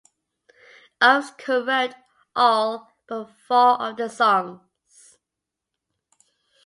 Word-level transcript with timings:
Oakes 0.99 1.29
co-wrote 1.37 1.93
all 2.35 2.91
but 3.07 3.29
four 3.47 3.79
of 3.79 3.97
the 3.97 4.09
songs. 4.09 5.19